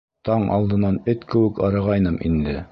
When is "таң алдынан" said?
0.29-0.97